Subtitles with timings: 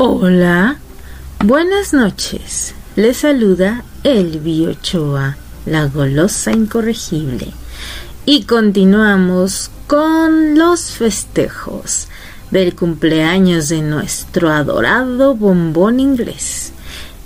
[0.00, 0.76] Hola,
[1.44, 2.72] buenas noches.
[2.94, 5.36] Les saluda Elvi Ochoa,
[5.66, 7.48] la golosa incorregible.
[8.24, 12.06] Y continuamos con los festejos
[12.52, 16.70] del cumpleaños de nuestro adorado bombón inglés.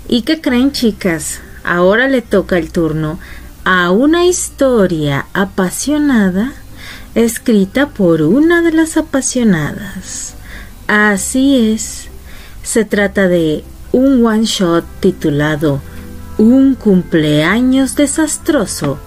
[0.07, 1.41] ¿Y qué creen, chicas?
[1.63, 3.19] Ahora le toca el turno
[3.65, 6.53] a una historia apasionada
[7.13, 10.33] escrita por una de las apasionadas.
[10.87, 12.09] Así es
[12.63, 15.81] se trata de un one shot titulado
[16.37, 18.97] Un cumpleaños desastroso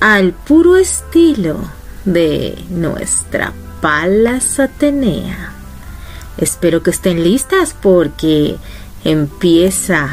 [0.00, 1.58] al puro estilo
[2.04, 5.52] de nuestra Palas Atenea.
[6.38, 8.56] Espero que estén listas porque
[9.04, 10.08] empieza,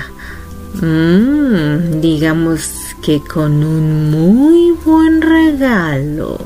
[0.81, 2.69] mmm, digamos
[3.01, 6.37] que con un muy buen regalo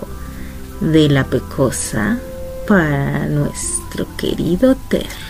[0.82, 2.20] de la pecosa
[2.68, 5.25] para nuestro querido Terry.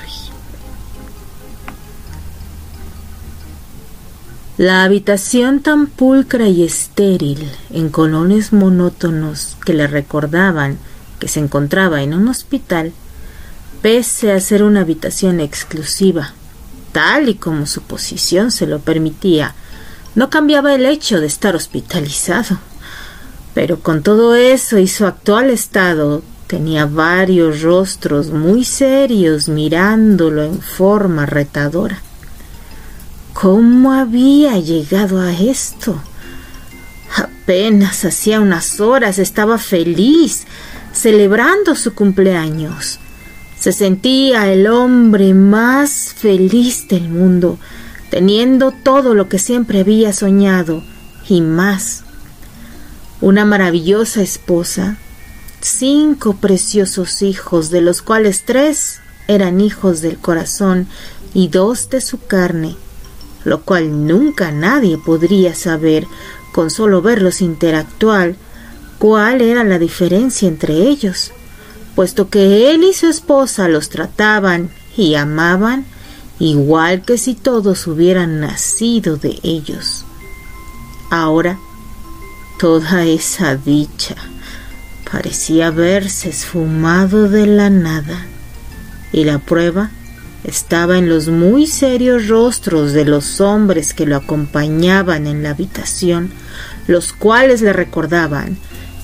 [4.58, 10.78] La habitación tan pulcra y estéril, en colones monótonos que le recordaban
[11.20, 12.94] que se encontraba en un hospital,
[13.82, 16.32] pese a ser una habitación exclusiva,
[16.94, 19.56] tal y como su posición se lo permitía,
[20.16, 22.58] no cambiaba el hecho de estar hospitalizado.
[23.54, 30.62] Pero con todo eso y su actual estado, tenía varios rostros muy serios mirándolo en
[30.62, 32.05] forma retadora.
[33.36, 36.02] ¿Cómo había llegado a esto?
[37.18, 40.46] Apenas hacía unas horas estaba feliz,
[40.94, 42.98] celebrando su cumpleaños.
[43.60, 47.60] Se sentía el hombre más feliz del mundo,
[48.10, 50.82] teniendo todo lo que siempre había soñado
[51.28, 52.06] y más.
[53.20, 54.96] Una maravillosa esposa,
[55.60, 60.88] cinco preciosos hijos, de los cuales tres eran hijos del corazón
[61.34, 62.78] y dos de su carne,
[63.46, 66.08] lo cual nunca nadie podría saber
[66.52, 68.36] con solo verlos interactuar
[68.98, 71.32] cuál era la diferencia entre ellos,
[71.96, 75.86] puesto que él y su esposa los trataban y amaban
[76.40, 80.06] igual que si todos hubieran nacido de ellos.
[81.10, 81.58] Ahora,
[82.60, 84.16] toda esa dicha
[85.10, 88.26] parecía haberse esfumado de la nada,
[89.14, 89.92] y la prueba
[90.46, 96.32] estaba en los muy serios rostros de los hombres que lo acompañaban en la habitación,
[96.88, 98.58] los cuales le recordaban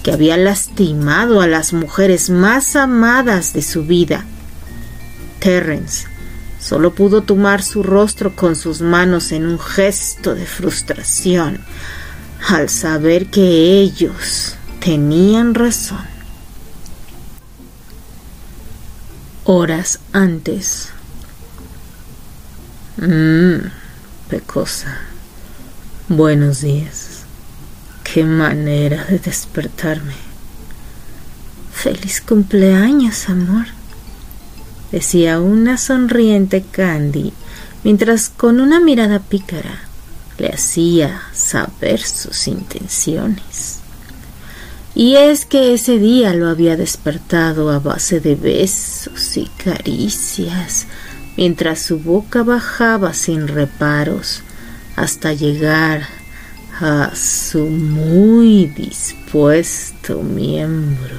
[0.04, 4.26] que había lastimado a las mujeres más amadas de su vida.
[5.40, 6.08] Terence
[6.60, 11.60] solo pudo tomar su rostro con sus manos en un gesto de frustración
[12.50, 16.06] al saber que ellos tenían razón.
[19.44, 20.90] Horas antes,
[23.04, 23.72] Mmm,
[24.30, 24.96] pecosa.
[26.08, 27.24] Buenos días.
[28.04, 30.14] Qué manera de despertarme.
[31.74, 33.66] Feliz cumpleaños, amor.
[34.92, 37.34] Decía una sonriente Candy,
[37.84, 39.80] mientras con una mirada pícara
[40.38, 43.80] le hacía saber sus intenciones.
[44.94, 50.86] Y es que ese día lo había despertado a base de besos y caricias,
[51.38, 54.44] mientras su boca bajaba sin reparos
[54.96, 56.04] hasta llegar
[56.80, 61.18] a su muy dispuesto miembro,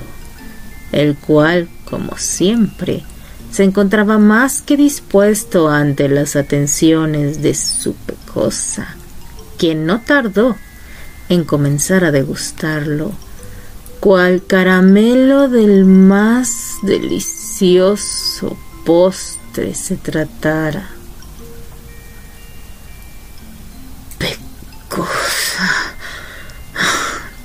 [0.91, 3.05] el cual, como siempre,
[3.51, 8.97] se encontraba más que dispuesto ante las atenciones de su pecosa,
[9.59, 10.57] quien no tardó
[11.29, 13.13] en comenzar a degustarlo,
[14.01, 20.89] cual caramelo del más delicioso postre se tratara.
[24.19, 25.71] Pecosa,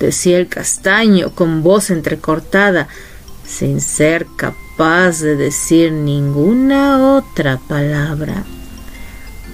[0.00, 2.88] decía el castaño con voz entrecortada,
[3.46, 8.44] sin ser capaz de decir ninguna otra palabra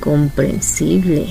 [0.01, 1.29] comprensible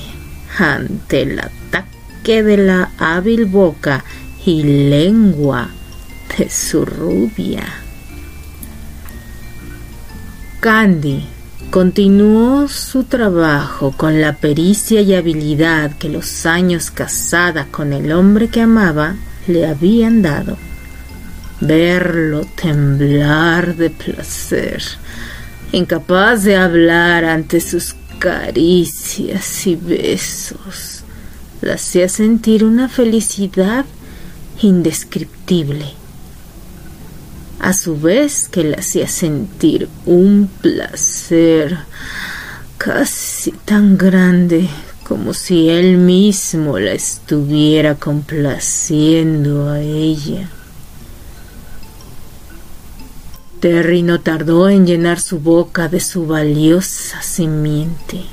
[0.57, 4.03] ante el ataque de la hábil boca
[4.45, 5.69] y lengua
[6.38, 7.82] de su rubia.
[10.63, 11.25] Candy
[11.71, 18.48] continuó su trabajo con la pericia y habilidad que los años casada con el hombre
[18.48, 20.57] que amaba le habían dado.
[21.60, 24.81] Verlo temblar de placer,
[25.74, 31.04] incapaz de hablar ante sus caricias y besos,
[31.60, 33.83] la hacía sentir una felicidad
[34.62, 36.02] indescriptible
[37.63, 41.77] a su vez que le hacía sentir un placer
[42.77, 44.68] casi tan grande
[45.07, 50.50] como si él mismo la estuviera complaciendo a ella.
[53.62, 58.25] Terry no tardó en llenar su boca de su valiosa simiente,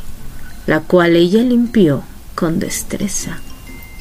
[0.66, 2.02] la cual ella limpió
[2.34, 3.38] con destreza,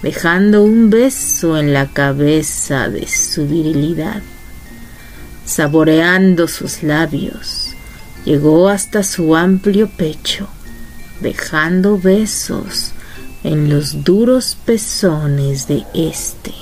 [0.02, 4.24] dejando un beso en la cabeza de su virilidad.
[5.50, 7.70] Saboreando sus labios,
[8.24, 10.48] llegó hasta su amplio pecho,
[11.22, 12.92] dejando besos
[13.44, 16.54] en los duros pezones de éste.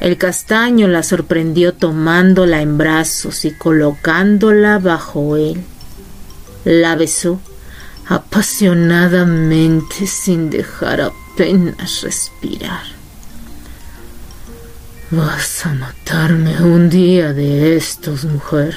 [0.00, 5.62] El castaño la sorprendió tomándola en brazos y colocándola bajo él.
[6.64, 7.40] La besó
[8.08, 12.99] apasionadamente sin dejar apenas respirar.
[15.12, 18.76] Vas a matarme un día de estos, mujer,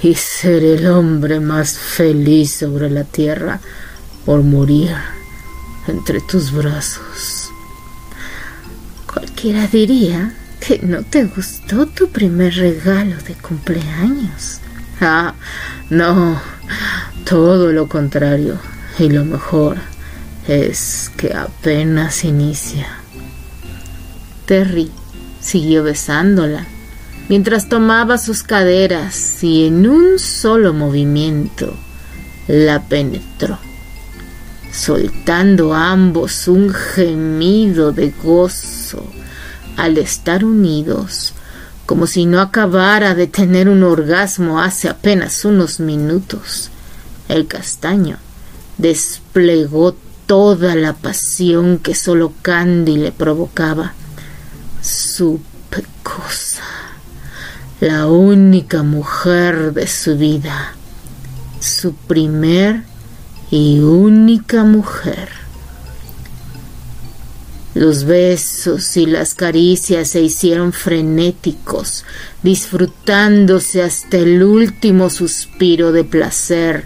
[0.00, 3.58] y ser el hombre más feliz sobre la tierra
[4.24, 4.94] por morir
[5.88, 7.50] entre tus brazos.
[9.12, 14.60] Cualquiera diría que no te gustó tu primer regalo de cumpleaños.
[15.00, 15.34] Ah,
[15.90, 16.40] no,
[17.24, 18.60] todo lo contrario.
[18.96, 19.76] Y lo mejor
[20.46, 22.86] es que apenas inicia.
[24.46, 24.88] Terry
[25.46, 26.66] siguió besándola
[27.28, 31.74] mientras tomaba sus caderas y en un solo movimiento
[32.48, 33.58] la penetró,
[34.72, 39.04] soltando ambos un gemido de gozo
[39.76, 41.32] al estar unidos,
[41.84, 46.70] como si no acabara de tener un orgasmo hace apenas unos minutos.
[47.28, 48.18] El castaño
[48.78, 49.96] desplegó
[50.26, 53.94] toda la pasión que solo Candy le provocaba.
[54.86, 56.62] Su pecosa,
[57.80, 60.76] la única mujer de su vida,
[61.58, 62.84] su primer
[63.50, 65.28] y única mujer.
[67.74, 72.04] Los besos y las caricias se hicieron frenéticos,
[72.44, 76.84] disfrutándose hasta el último suspiro de placer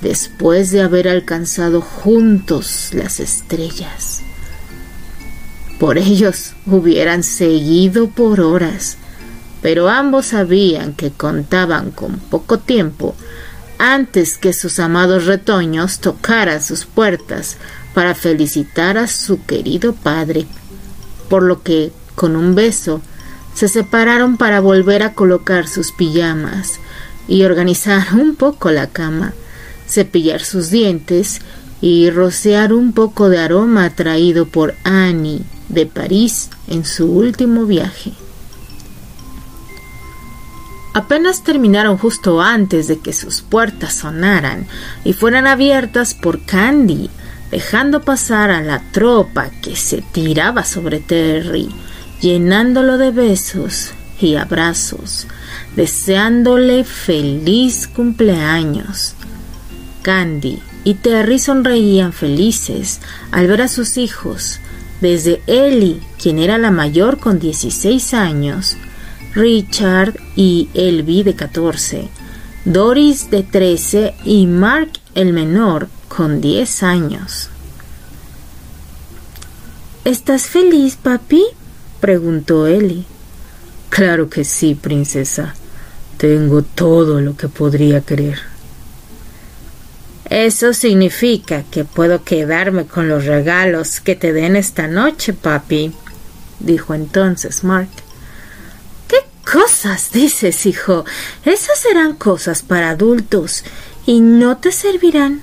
[0.00, 4.22] después de haber alcanzado juntos las estrellas.
[5.82, 8.98] Por ellos hubieran seguido por horas,
[9.62, 13.16] pero ambos sabían que contaban con poco tiempo
[13.78, 17.56] antes que sus amados retoños tocaran sus puertas
[17.94, 20.46] para felicitar a su querido padre,
[21.28, 23.00] por lo que, con un beso,
[23.52, 26.78] se separaron para volver a colocar sus pijamas
[27.26, 29.32] y organizar un poco la cama,
[29.88, 31.40] cepillar sus dientes
[31.80, 38.12] y rociar un poco de aroma traído por Annie de París en su último viaje.
[40.94, 44.66] Apenas terminaron justo antes de que sus puertas sonaran
[45.04, 47.08] y fueran abiertas por Candy,
[47.50, 51.68] dejando pasar a la tropa que se tiraba sobre Terry,
[52.20, 55.26] llenándolo de besos y abrazos,
[55.76, 59.14] deseándole feliz cumpleaños.
[60.02, 64.60] Candy y Terry sonreían felices al ver a sus hijos,
[65.02, 68.76] desde Ellie, quien era la mayor con 16 años,
[69.34, 72.08] Richard y Elvie de 14,
[72.64, 77.50] Doris de 13 y Mark el menor con diez años.
[80.04, 81.44] ¿Estás feliz, papi?
[82.00, 83.04] preguntó Ellie.
[83.90, 85.54] Claro que sí, princesa.
[86.16, 88.51] Tengo todo lo que podría querer.
[90.32, 95.92] Eso significa que puedo quedarme con los regalos que te den esta noche, papi,
[96.58, 97.90] dijo entonces Mark.
[99.08, 101.04] ¿Qué cosas dices, hijo?
[101.44, 103.62] Esas serán cosas para adultos
[104.06, 105.42] y no te servirán.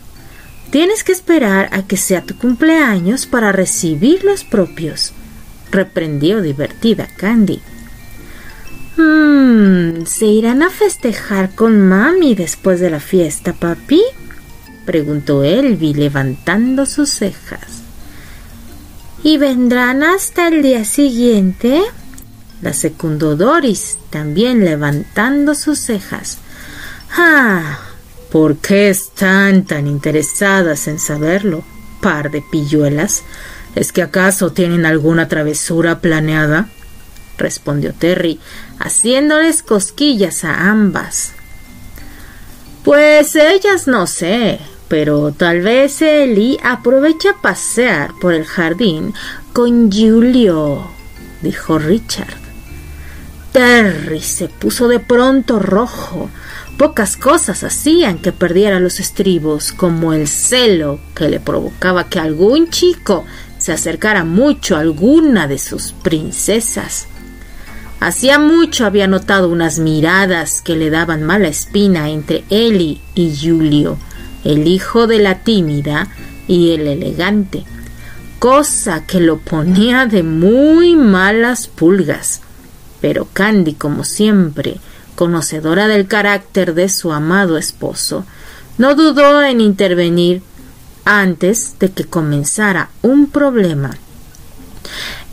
[0.71, 5.13] Tienes que esperar a que sea tu cumpleaños para recibir los propios,
[5.69, 7.61] reprendió divertida Candy.
[8.97, 14.01] Mmm, ¿se irán a festejar con mami después de la fiesta, papi?
[14.89, 17.83] Preguntó Elvi levantando sus cejas.
[19.21, 21.83] ¿Y vendrán hasta el día siguiente?
[22.63, 26.39] La secundó Doris, también levantando sus cejas.
[27.15, 27.77] Ah,
[28.31, 31.63] ¿Por qué están tan interesadas en saberlo?
[32.01, 33.21] Par de pilluelas.
[33.75, 36.67] ¿Es que acaso tienen alguna travesura planeada?
[37.37, 38.39] respondió Terry,
[38.79, 41.33] haciéndoles cosquillas a ambas.
[42.83, 49.13] Pues ellas no sé, pero tal vez Ellie aprovecha a pasear por el jardín
[49.53, 50.89] con Julio,
[51.41, 52.37] dijo Richard.
[53.53, 56.29] Terry se puso de pronto rojo.
[56.77, 62.69] Pocas cosas hacían que perdiera los estribos, como el celo que le provocaba que algún
[62.69, 63.25] chico
[63.57, 67.07] se acercara mucho a alguna de sus princesas.
[67.99, 73.97] Hacía mucho había notado unas miradas que le daban mala espina entre Eli y Julio,
[74.43, 76.07] el hijo de la tímida
[76.47, 77.63] y el elegante,
[78.39, 82.41] cosa que lo ponía de muy malas pulgas.
[83.01, 84.79] Pero Candy, como siempre,
[85.15, 88.25] conocedora del carácter de su amado esposo,
[88.77, 90.41] no dudó en intervenir
[91.05, 93.97] antes de que comenzara un problema.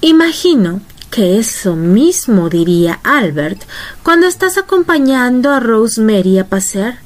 [0.00, 3.62] Imagino que eso mismo diría Albert
[4.02, 6.98] cuando estás acompañando a Rosemary a pasear.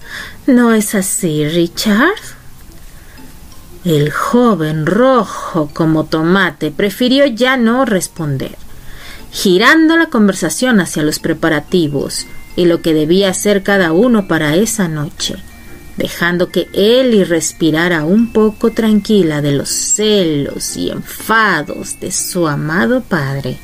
[0.51, 2.19] ¿No es así, Richard?
[3.85, 8.57] El joven rojo como tomate prefirió ya no responder,
[9.31, 12.27] girando la conversación hacia los preparativos
[12.57, 15.37] y lo que debía hacer cada uno para esa noche,
[15.97, 23.03] dejando que Ellie respirara un poco tranquila de los celos y enfados de su amado
[23.03, 23.57] padre.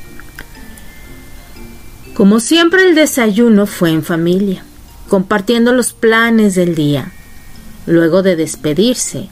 [2.13, 4.63] Como siempre el desayuno fue en familia,
[5.07, 7.11] compartiendo los planes del día.
[7.85, 9.29] Luego de despedirse,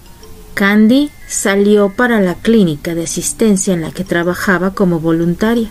[0.53, 5.69] Candy salió para la clínica de asistencia en la que trabajaba como voluntaria.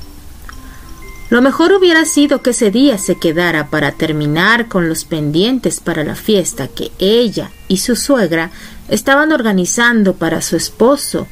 [1.30, 6.04] Lo mejor hubiera sido que ese día se quedara para terminar con los pendientes para
[6.04, 8.50] la fiesta que ella y su suegra
[8.88, 11.26] estaban organizando para su esposo,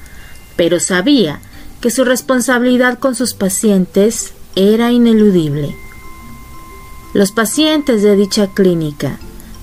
[0.56, 1.40] pero sabía
[1.82, 5.76] que su responsabilidad con sus pacientes era ineludible.
[7.14, 9.18] Los pacientes de dicha clínica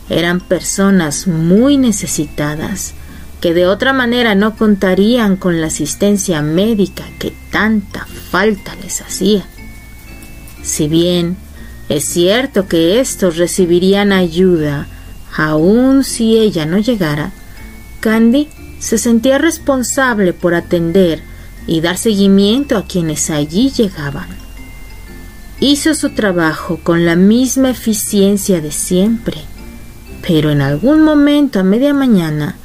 [0.09, 2.93] eran personas muy necesitadas
[3.41, 9.45] que de otra manera no contarían con la asistencia médica que tanta falta les hacía.
[10.61, 11.37] Si bien
[11.87, 14.87] es cierto que estos recibirían ayuda,
[15.35, 17.31] aun si ella no llegara,
[17.99, 18.47] Candy
[18.79, 21.21] se sentía responsable por atender
[21.65, 24.48] y dar seguimiento a quienes allí llegaban.
[25.61, 29.37] Hizo su trabajo con la misma eficiencia de siempre,
[30.25, 32.55] pero en algún momento a media mañana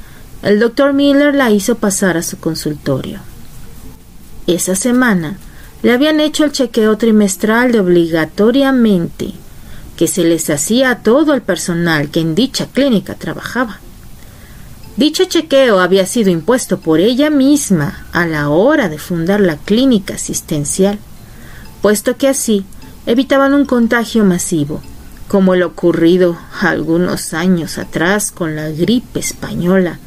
[0.43, 3.19] el doctor Miller la hizo pasar a su consultorio.
[4.47, 5.39] Esa semana
[5.83, 9.33] le habían hecho el chequeo trimestral de obligatoriamente
[9.97, 13.81] que se les hacía a todo el personal que en dicha clínica trabajaba.
[14.97, 20.15] Dicho chequeo había sido impuesto por ella misma a la hora de fundar la clínica
[20.15, 21.01] asistencial,
[21.83, 22.65] puesto que así
[23.07, 24.81] evitaban un contagio masivo,
[25.29, 29.99] como el ocurrido algunos años atrás con la gripe española,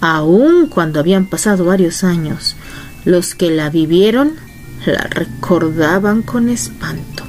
[0.00, 2.56] aun cuando habían pasado varios años,
[3.04, 4.32] los que la vivieron
[4.84, 7.24] la recordaban con espanto.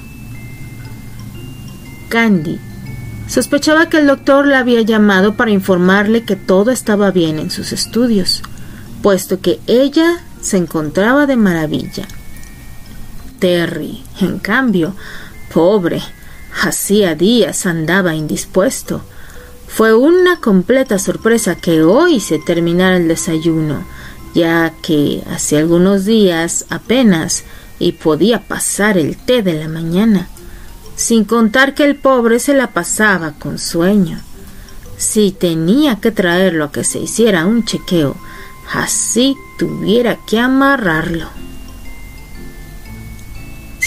[2.09, 2.59] Candy
[3.27, 7.71] sospechaba que el doctor la había llamado para informarle que todo estaba bien en sus
[7.71, 8.41] estudios,
[9.01, 12.07] puesto que ella se encontraba de maravilla
[13.39, 14.95] Terry, en cambio,
[15.53, 16.01] pobre,
[16.61, 19.01] hacía días andaba indispuesto.
[19.67, 23.85] Fue una completa sorpresa que hoy se terminara el desayuno,
[24.33, 27.43] ya que hace algunos días apenas
[27.79, 30.27] y podía pasar el té de la mañana,
[30.95, 34.19] sin contar que el pobre se la pasaba con sueño.
[34.97, 38.15] Si tenía que traerlo a que se hiciera un chequeo,
[38.73, 41.46] así tuviera que amarrarlo.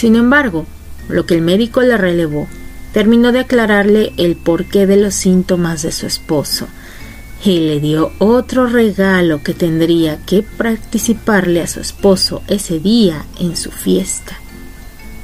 [0.01, 0.65] Sin embargo,
[1.09, 2.47] lo que el médico le relevó
[2.91, 6.67] terminó de aclararle el porqué de los síntomas de su esposo
[7.45, 13.55] y le dio otro regalo que tendría que participarle a su esposo ese día en
[13.55, 14.33] su fiesta.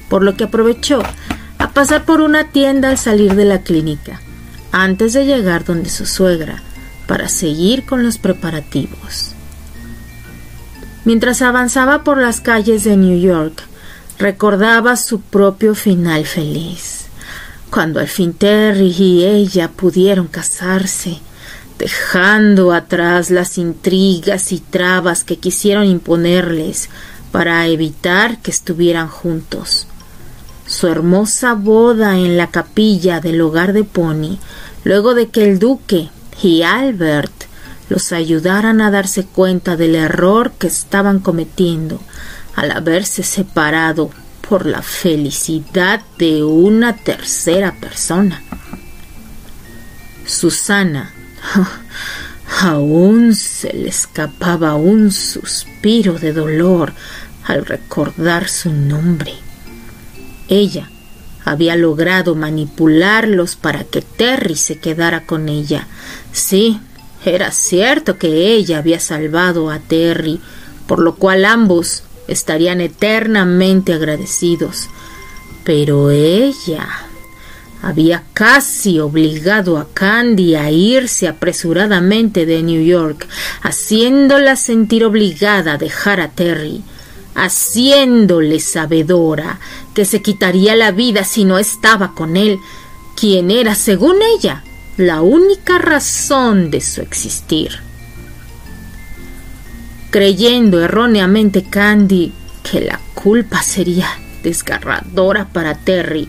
[0.09, 1.01] Por lo que aprovechó
[1.57, 4.21] a pasar por una tienda al salir de la clínica,
[4.71, 6.61] antes de llegar donde su suegra,
[7.07, 9.31] para seguir con los preparativos.
[11.03, 13.66] Mientras avanzaba por las calles de New York,
[14.19, 17.05] recordaba su propio final feliz,
[17.69, 21.19] cuando al fin Terry y ella pudieron casarse,
[21.77, 26.89] dejando atrás las intrigas y trabas que quisieron imponerles
[27.31, 29.85] para evitar que estuvieran juntos.
[30.65, 34.39] Su hermosa boda en la capilla del hogar de Pony,
[34.83, 36.09] luego de que el duque
[36.41, 37.31] y Albert
[37.89, 41.99] los ayudaran a darse cuenta del error que estaban cometiendo
[42.57, 44.09] al haberse separado
[44.49, 48.41] por la felicidad de una tercera persona.
[50.25, 51.13] Susana
[52.61, 56.93] aún se le escapaba un suspiro de dolor
[57.45, 59.33] al recordar su nombre.
[60.49, 60.89] Ella
[61.45, 65.85] había logrado manipularlos para que Terry se quedara con ella.
[66.31, 66.79] Sí,
[67.23, 70.41] era cierto que ella había salvado a Terry,
[70.87, 74.89] por lo cual ambos estarían eternamente agradecidos.
[75.63, 76.87] Pero ella
[77.81, 83.27] había casi obligado a Candy a irse apresuradamente de New York,
[83.61, 86.83] haciéndola sentir obligada a dejar a Terry,
[87.35, 89.59] haciéndole sabedora
[89.93, 92.59] que se quitaría la vida si no estaba con él,
[93.15, 94.63] quien era, según ella,
[94.97, 97.86] la única razón de su existir.
[100.09, 102.31] Creyendo erróneamente Candy
[102.69, 104.07] que la culpa sería
[104.43, 106.27] desgarradora para Terry,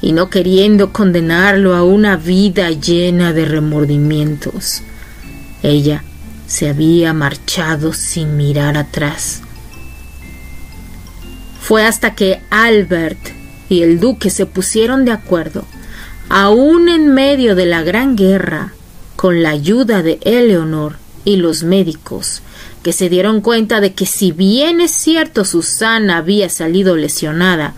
[0.00, 4.82] y no queriendo condenarlo a una vida llena de remordimientos.
[5.62, 6.04] Ella
[6.46, 9.40] se había marchado sin mirar atrás.
[11.60, 13.18] Fue hasta que Albert
[13.70, 15.64] y el duque se pusieron de acuerdo,
[16.28, 18.74] aún en medio de la gran guerra,
[19.16, 22.42] con la ayuda de Eleanor y los médicos,
[22.84, 27.74] que se dieron cuenta de que si bien es cierto Susana había salido lesionada,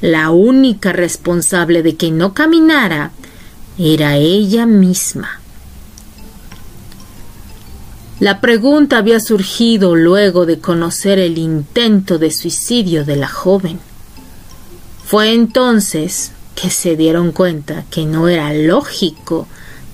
[0.00, 3.10] la única responsable de que no caminara
[3.78, 5.40] era ella misma.
[8.20, 13.80] La pregunta había surgido luego de conocer el intento de suicidio de la joven.
[15.04, 19.48] Fue entonces que se dieron cuenta que no era lógico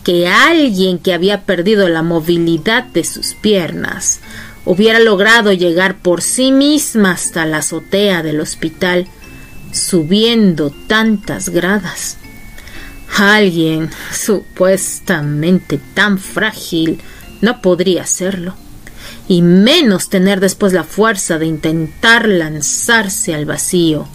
[0.05, 4.21] que alguien que había perdido la movilidad de sus piernas
[4.65, 9.07] hubiera logrado llegar por sí misma hasta la azotea del hospital
[9.73, 12.19] subiendo tantas gradas.
[13.17, 17.01] Alguien supuestamente tan frágil
[17.41, 18.55] no podría hacerlo,
[19.29, 24.07] y menos tener después la fuerza de intentar lanzarse al vacío.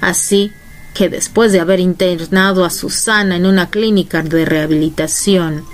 [0.00, 0.52] Así
[0.94, 5.64] que después de haber internado a Susana en una clínica de rehabilitación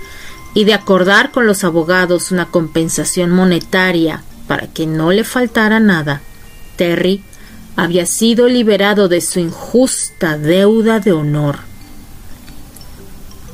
[0.53, 6.21] y de acordar con los abogados una compensación monetaria para que no le faltara nada,
[6.75, 7.23] Terry
[7.75, 11.59] había sido liberado de su injusta deuda de honor.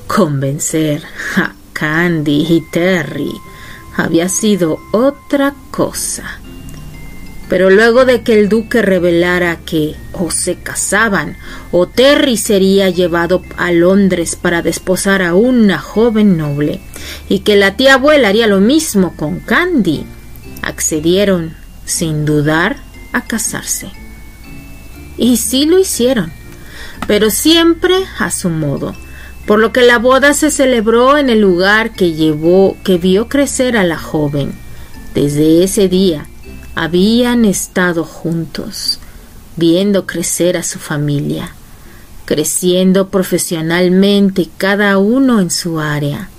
[0.08, 1.04] Convencer
[1.36, 3.34] a Candy y Terry
[3.98, 6.40] había sido otra cosa.
[7.48, 11.38] Pero luego de que el duque revelara que o se casaban
[11.72, 16.80] o Terry sería llevado a Londres para desposar a una joven noble
[17.30, 20.06] y que la tía abuela haría lo mismo con Candy,
[20.64, 21.54] accedieron,
[21.86, 22.78] sin dudar,
[23.12, 23.90] a casarse.
[25.18, 26.32] Y sí lo hicieron,
[27.08, 28.96] pero siempre a su modo,
[29.46, 33.78] por lo que la boda se celebró en el lugar que llevó, que vio crecer
[33.78, 34.52] a la joven.
[35.14, 36.28] Desde ese día
[36.76, 39.00] habían estado juntos,
[39.56, 41.54] viendo crecer a su familia,
[42.26, 46.30] creciendo profesionalmente cada uno en su área.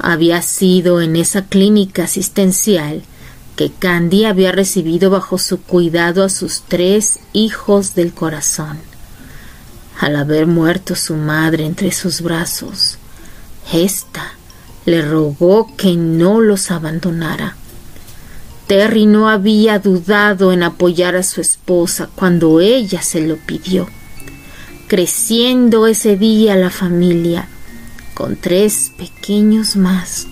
[0.00, 3.02] Había sido en esa clínica asistencial
[3.54, 8.78] que Candy había recibido bajo su cuidado a sus tres hijos del corazón.
[10.00, 12.98] Al haber muerto su madre entre sus brazos,
[13.72, 14.32] ésta
[14.86, 17.57] le rogó que no los abandonara.
[18.68, 23.88] Terry no había dudado en apoyar a su esposa cuando ella se lo pidió,
[24.88, 27.48] creciendo ese día la familia
[28.12, 30.26] con tres pequeños más,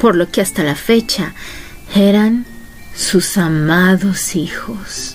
[0.00, 1.34] por lo que hasta la fecha
[1.94, 2.46] eran
[2.96, 5.14] sus amados hijos.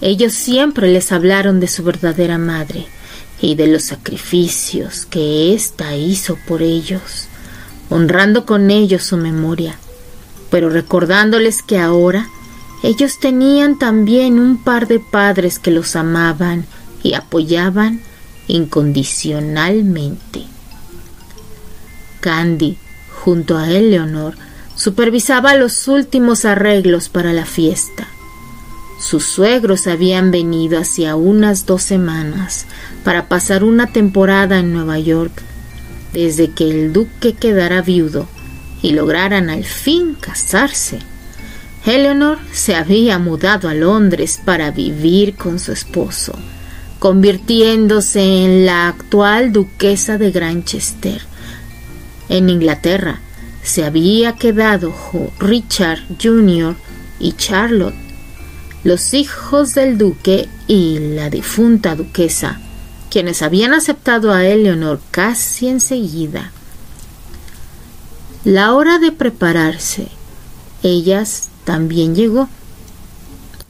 [0.00, 2.86] Ellos siempre les hablaron de su verdadera madre
[3.40, 7.26] y de los sacrificios que ésta hizo por ellos,
[7.90, 9.76] honrando con ellos su memoria,
[10.50, 12.28] pero recordándoles que ahora
[12.82, 16.64] ellos tenían también un par de padres que los amaban
[17.02, 18.00] y apoyaban
[18.46, 20.44] incondicionalmente.
[22.20, 22.78] Candy,
[23.24, 24.34] junto a Eleonor,
[24.76, 28.06] supervisaba los últimos arreglos para la fiesta.
[29.00, 32.66] Sus suegros habían venido hacía unas dos semanas
[33.04, 35.32] para pasar una temporada en Nueva York,
[36.12, 38.28] desde que el duque quedara viudo
[38.82, 40.98] y lograran al fin casarse.
[41.86, 46.32] Eleanor se había mudado a Londres para vivir con su esposo,
[46.98, 51.22] convirtiéndose en la actual duquesa de Granchester.
[52.28, 53.20] En Inglaterra,
[53.62, 54.94] se había quedado
[55.38, 56.74] Richard Jr.
[57.20, 57.94] y Charlotte,
[58.84, 62.60] los hijos del duque y la difunta duquesa,
[63.10, 66.52] quienes habían aceptado a Eleanor casi enseguida.
[68.44, 70.08] La hora de prepararse,
[70.82, 72.48] ellas también llegó.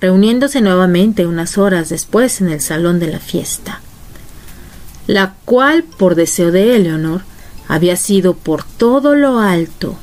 [0.00, 3.80] reuniéndose nuevamente unas horas después en el salón de la fiesta,
[5.08, 7.22] la cual, por deseo de Eleanor,
[7.66, 9.98] había sido por todo lo alto,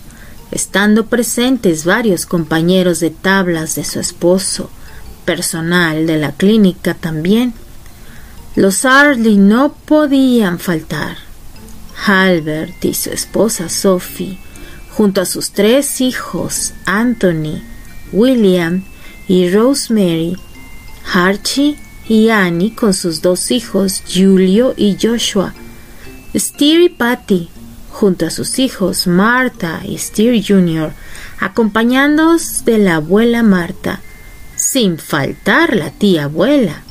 [0.52, 4.70] estando presentes varios compañeros de tablas de su esposo,
[5.24, 7.54] personal de la clínica también.
[8.56, 11.18] Los Ardley no podían faltar.
[12.06, 14.38] Albert y su esposa Sophie,
[14.96, 17.62] junto a sus tres hijos, Anthony,
[18.14, 18.84] William
[19.28, 20.38] y Rosemary,
[21.14, 21.76] Archie
[22.08, 25.54] y Annie con sus dos hijos, Julio y Joshua,
[26.34, 27.50] Steve y Patty,
[27.92, 30.94] junto a sus hijos Martha y Steve Jr.,
[31.40, 34.00] acompañándolos de la abuela Marta,
[34.56, 36.84] sin faltar la tía abuela,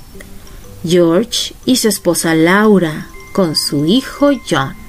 [0.87, 4.84] George y su esposa Laura, con su hijo John.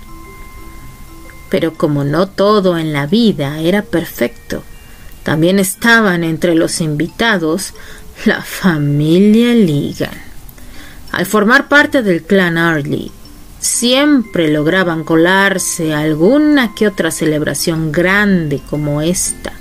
[1.50, 4.64] Pero como no todo en la vida era perfecto,
[5.24, 7.74] también estaban entre los invitados
[8.24, 10.24] la familia Ligan.
[11.12, 13.12] Al formar parte del clan Arley,
[13.60, 19.54] siempre lograban colarse a alguna que otra celebración grande como esta,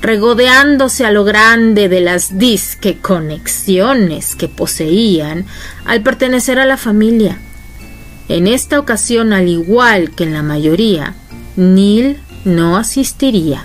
[0.00, 5.46] regodeándose a lo grande de las disque conexiones que poseían
[5.84, 7.38] al pertenecer a la familia.
[8.30, 11.16] En esta ocasión, al igual que en la mayoría,
[11.56, 13.64] Neil no asistiría.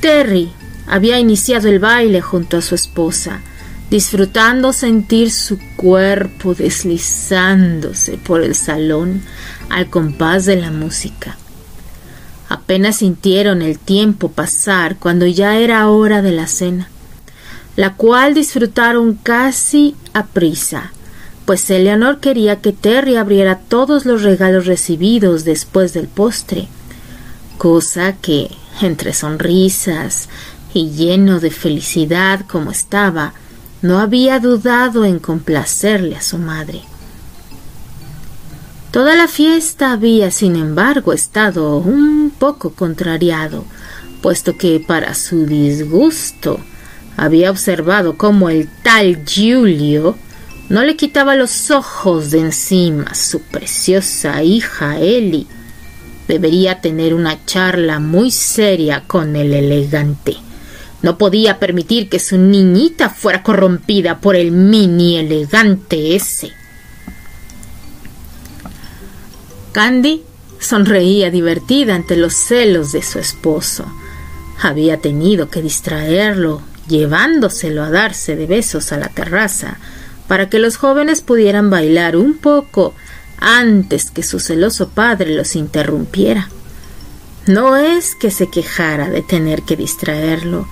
[0.00, 0.52] Terry
[0.86, 3.40] había iniciado el baile junto a su esposa,
[3.88, 9.22] disfrutando sentir su cuerpo deslizándose por el salón
[9.70, 11.38] al compás de la música.
[12.50, 16.90] Apenas sintieron el tiempo pasar cuando ya era hora de la cena,
[17.76, 20.92] la cual disfrutaron casi a prisa,
[21.44, 26.68] pues Eleanor quería que Terry abriera todos los regalos recibidos después del postre,
[27.58, 28.50] cosa que
[28.82, 30.28] entre sonrisas
[30.72, 33.34] y lleno de felicidad como estaba,
[33.82, 36.82] no había dudado en complacerle a su madre.
[38.90, 43.64] Toda la fiesta había, sin embargo, estado un poco contrariado,
[44.20, 46.60] puesto que, para su disgusto,
[47.16, 50.16] había observado cómo el tal Julio
[50.68, 55.46] no le quitaba los ojos de encima su preciosa hija Ellie
[56.30, 60.36] debería tener una charla muy seria con el elegante.
[61.02, 66.52] No podía permitir que su niñita fuera corrompida por el mini elegante ese.
[69.72, 70.22] Candy
[70.60, 73.86] sonreía divertida ante los celos de su esposo.
[74.62, 79.78] Había tenido que distraerlo, llevándoselo a darse de besos a la terraza,
[80.28, 82.94] para que los jóvenes pudieran bailar un poco
[83.38, 86.50] antes que su celoso padre los interrumpiera.
[87.46, 90.68] No es que se quejara de tener que distraerlo,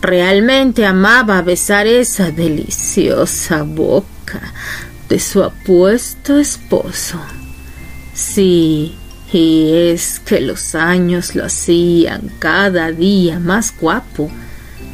[0.00, 4.52] realmente amaba besar esa deliciosa boca
[5.08, 7.20] de su apuesto esposo.
[8.14, 8.94] Sí,
[9.32, 14.30] y es que los años lo hacían cada día más guapo.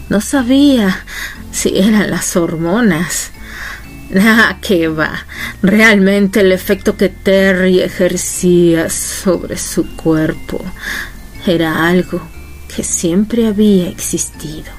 [0.09, 1.05] No sabía
[1.51, 3.31] si eran las hormonas
[4.17, 5.27] Ah, qué va.
[5.63, 10.61] Realmente el efecto que Terry ejercía sobre su cuerpo
[11.47, 12.21] era algo
[12.75, 14.71] que siempre había existido.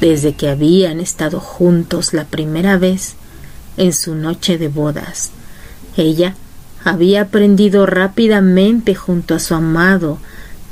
[0.00, 3.14] Desde que habían estado juntos la primera vez
[3.76, 5.30] en su noche de bodas,
[5.96, 6.34] ella
[6.84, 10.18] había aprendido rápidamente junto a su amado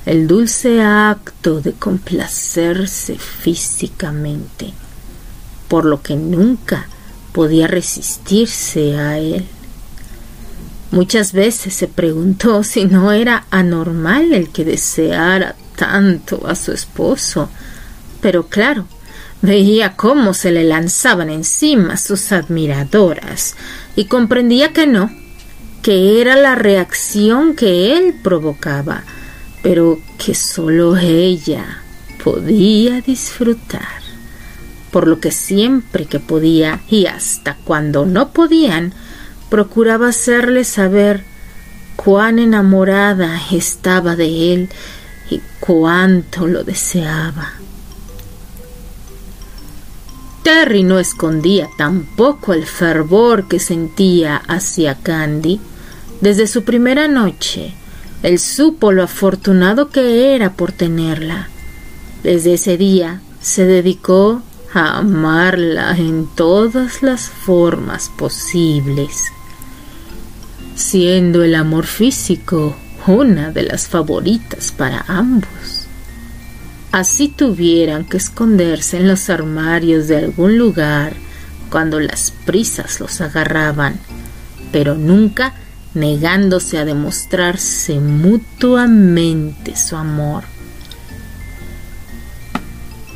[0.07, 4.73] el dulce acto de complacerse físicamente
[5.73, 6.87] por lo que nunca
[7.33, 9.47] podía resistirse a él.
[10.91, 17.49] Muchas veces se preguntó si no era anormal el que deseara tanto a su esposo,
[18.21, 18.85] pero claro,
[19.41, 23.57] veía cómo se le lanzaban encima sus admiradoras
[23.97, 25.11] y comprendía que no,
[25.81, 29.05] que era la reacción que él provocaba,
[29.63, 31.83] pero que sólo ella
[32.23, 34.03] podía disfrutar
[34.93, 38.93] por lo que siempre que podía y hasta cuando no podían,
[39.49, 41.25] procuraba hacerle saber
[41.97, 44.69] cuán enamorada estaba de él
[45.31, 47.55] y cuánto lo deseaba.
[50.43, 55.61] Terry no escondía tampoco el fervor que sentía hacia Candy.
[56.21, 57.75] Desde su primera noche,
[58.23, 61.49] él supo lo afortunado que era por tenerla.
[62.23, 69.25] Desde ese día se dedicó a amarla en todas las formas posibles,
[70.77, 75.87] siendo el amor físico una de las favoritas para ambos.
[76.93, 81.15] así tuvieran que esconderse en los armarios de algún lugar
[81.71, 83.99] cuando las prisas los agarraban,
[84.73, 85.55] pero nunca
[85.95, 90.45] negándose a demostrarse mutuamente su amor.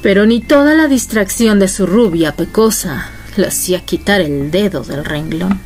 [0.03, 5.05] Pero ni toda la distracción de su rubia pecosa le hacía quitar el dedo del
[5.05, 5.61] renglón.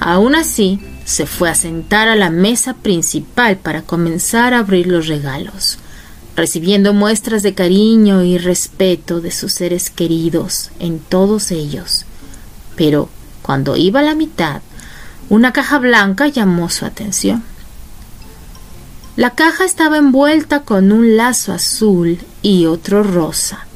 [0.00, 5.06] Aún así, se fue a sentar a la mesa principal para comenzar a abrir los
[5.06, 5.78] regalos,
[6.34, 12.06] recibiendo muestras de cariño y respeto de sus seres queridos en todos ellos.
[12.76, 13.08] Pero
[13.42, 14.62] cuando iba a la mitad,
[15.28, 17.42] una caja blanca llamó su atención.
[19.16, 23.66] La caja estaba envuelta con un lazo azul y otro rosa.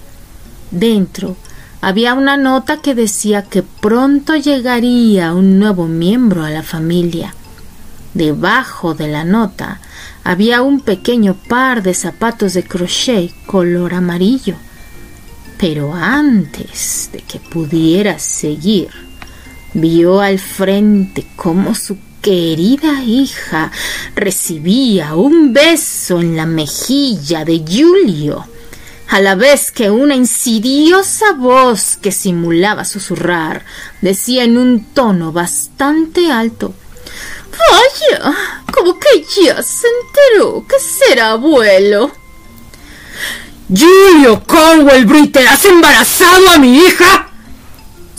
[0.70, 1.36] Dentro
[1.80, 7.34] había una nota que decía que pronto llegaría un nuevo miembro a la familia.
[8.14, 9.80] Debajo de la nota
[10.24, 14.56] había un pequeño par de zapatos de crochet color amarillo.
[15.56, 19.07] Pero antes de que pudiera seguir,
[19.80, 23.70] vio al frente cómo su querida hija
[24.14, 28.46] recibía un beso en la mejilla de Julio
[29.08, 33.64] a la vez que una insidiosa voz que simulaba susurrar
[34.02, 36.74] decía en un tono bastante alto
[37.58, 38.36] Vaya,
[38.72, 42.10] como que ya se enteró que será abuelo.
[43.68, 47.27] Julio Conwell Britter, ¿has embarazado a mi hija?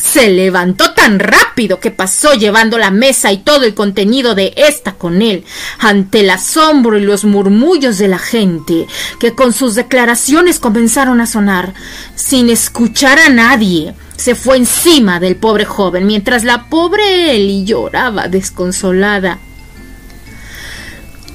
[0.01, 4.93] Se levantó tan rápido que pasó llevando la mesa y todo el contenido de esta
[4.93, 5.43] con él,
[5.77, 8.87] ante el asombro y los murmullos de la gente,
[9.19, 11.73] que con sus declaraciones comenzaron a sonar,
[12.15, 13.93] sin escuchar a nadie.
[14.15, 19.37] Se fue encima del pobre joven, mientras la pobre Ellie lloraba desconsolada.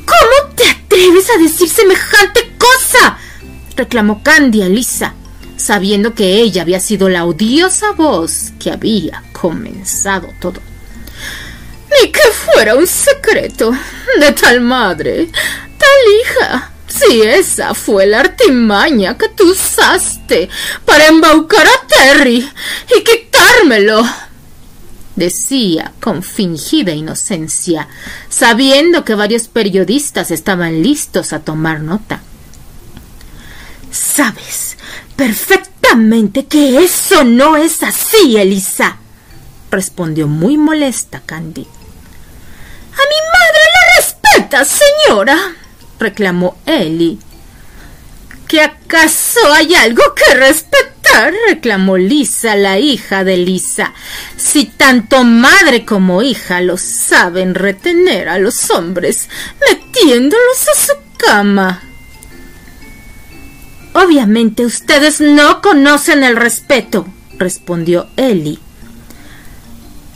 [0.06, 3.18] ¿Cómo te atreves a decir semejante cosa?
[3.76, 5.14] reclamó Candy a Lisa
[5.56, 10.60] sabiendo que ella había sido la odiosa voz que había comenzado todo.
[11.90, 13.72] Ni que fuera un secreto
[14.20, 15.28] de tal madre,
[15.78, 16.70] tal hija.
[16.86, 20.48] Si esa fue la artimaña que tú usaste
[20.84, 22.48] para embaucar a Terry
[22.96, 24.04] y quitármelo,
[25.16, 27.88] decía con fingida inocencia,
[28.28, 32.22] sabiendo que varios periodistas estaban listos a tomar nota.
[33.94, 34.76] Sabes,
[35.14, 38.96] perfectamente que eso no es así, Elisa,
[39.70, 41.62] respondió muy molesta Candy.
[41.62, 45.54] A mi madre la respeta, señora,
[46.00, 47.18] reclamó Ellie.
[48.48, 51.32] ¿Que acaso hay algo que respetar?
[51.48, 53.94] reclamó Lisa, la hija de Lisa.
[54.36, 59.28] Si tanto madre como hija lo saben retener a los hombres,
[59.60, 61.93] metiéndolos a su cama.
[63.94, 67.06] Obviamente ustedes no conocen el respeto,
[67.38, 68.58] respondió Ellie.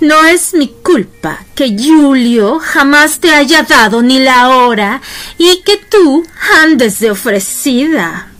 [0.00, 5.00] No es mi culpa que Julio jamás te haya dado ni la hora
[5.38, 6.24] y que tú
[6.56, 8.32] andes de ofrecida.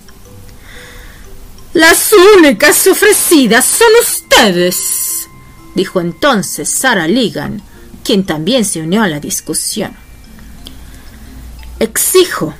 [1.72, 5.29] Las únicas ofrecidas son ustedes,
[5.77, 7.62] dijo entonces Sarah Ligan,
[8.03, 9.96] quien también se unió a la discusión.
[11.79, 12.55] Exijo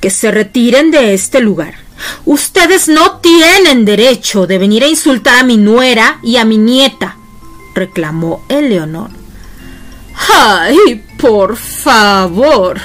[0.00, 1.81] que se retiren de este lugar.
[2.24, 7.16] Ustedes no tienen derecho de venir a insultar a mi nuera y a mi nieta,
[7.74, 9.10] reclamó Eleonor.
[10.28, 12.80] Ay, por favor,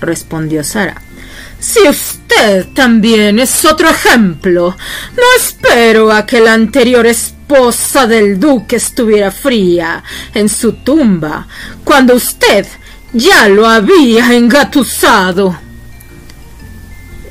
[0.00, 1.00] respondió Sara.
[1.58, 4.76] Si usted también es otro ejemplo,
[5.16, 10.02] no espero a que la anterior esposa del duque estuviera fría
[10.34, 11.46] en su tumba,
[11.84, 12.66] cuando usted
[13.12, 15.56] ya lo había engatusado.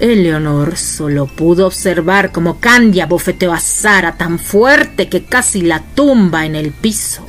[0.02, 6.46] Eleonor solo pudo observar cómo Candia bofeteó a Sara tan fuerte que casi la tumba
[6.46, 7.26] en el piso.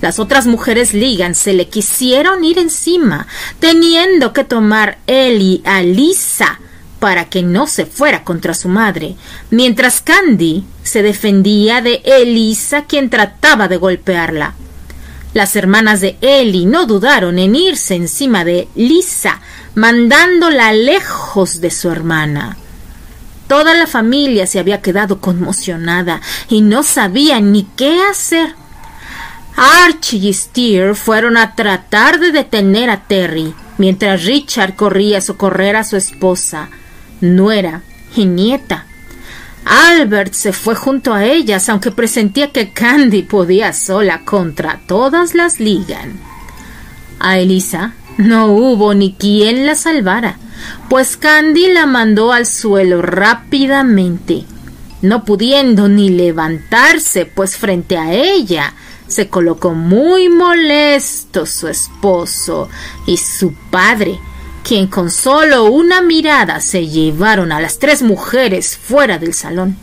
[0.00, 3.26] Las otras mujeres Ligan se le quisieron ir encima,
[3.58, 6.60] teniendo que tomar Eli a Lisa
[7.00, 9.16] para que no se fuera contra su madre,
[9.50, 14.54] mientras Candy se defendía de Elisa, quien trataba de golpearla.
[15.32, 19.40] Las hermanas de Eli no dudaron en irse encima de Lisa,
[19.74, 22.56] mandándola lejos de su hermana.
[23.46, 28.54] Toda la familia se había quedado conmocionada y no sabía ni qué hacer.
[29.56, 35.76] Archie y Steer fueron a tratar de detener a Terry, mientras Richard corría a socorrer
[35.76, 36.70] a su esposa,
[37.20, 37.82] nuera
[38.16, 38.86] y nieta.
[39.64, 45.60] Albert se fue junto a ellas, aunque presentía que Candy podía sola contra todas las
[45.60, 46.18] ligan.
[47.18, 50.38] A Elisa No hubo ni quien la salvara,
[50.88, 54.44] pues Candy la mandó al suelo rápidamente,
[55.02, 58.74] no pudiendo ni levantarse, pues frente a ella
[59.10, 62.68] se colocó muy molesto su esposo
[63.06, 64.20] y su padre,
[64.70, 69.76] quien con solo una mirada se llevaron a las tres mujeres fuera del salón.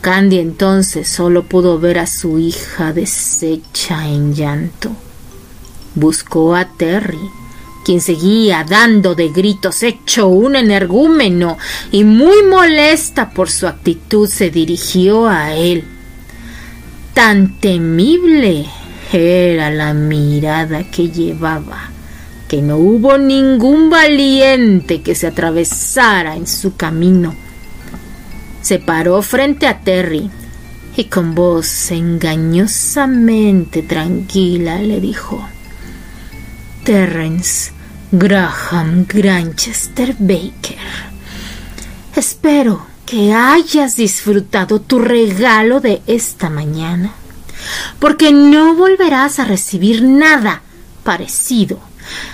[0.00, 4.92] Candy entonces solo pudo ver a su hija deshecha en llanto.
[5.94, 7.20] Buscó a Terry,
[7.84, 11.58] quien seguía dando de gritos hecho un energúmeno
[11.92, 15.84] y muy molesta por su actitud se dirigió a él.
[17.12, 18.64] Tan temible
[19.12, 21.90] era la mirada que llevaba
[22.48, 27.34] que no hubo ningún valiente que se atravesara en su camino
[28.64, 30.30] se paró frente a Terry
[30.96, 35.46] y con voz engañosamente tranquila le dijo
[36.82, 37.72] Terrence
[38.10, 40.78] Graham Granchester Baker.
[42.16, 47.12] Espero que hayas disfrutado tu regalo de esta mañana,
[47.98, 50.62] porque no volverás a recibir nada
[51.02, 51.80] parecido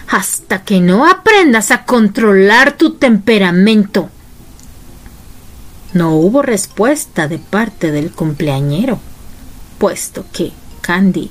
[0.08, 4.10] hasta que no aprendas a controlar tu temperamento
[5.92, 9.00] no hubo respuesta de parte del cumpleañero,
[9.78, 11.30] puesto que Candy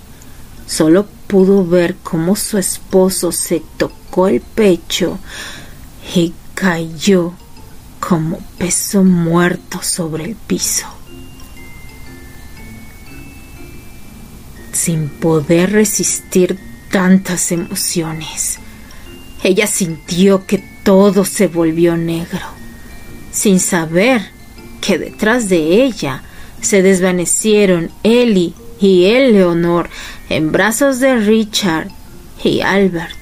[0.67, 5.17] solo pudo ver cómo su esposo se tocó el pecho
[6.13, 7.33] y cayó
[8.01, 10.87] como peso muerto sobre el piso.
[14.73, 18.59] Sin poder resistir tantas emociones,
[19.43, 22.45] ella sintió que todo se volvió negro,
[23.31, 24.21] sin saber
[24.81, 26.23] que detrás de ella
[26.61, 29.89] se desvanecieron Ellie y Eleonor
[30.29, 31.89] en brazos de Richard
[32.43, 33.17] y Albert.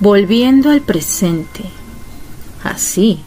[0.00, 1.62] Volviendo al presente,
[2.64, 3.20] así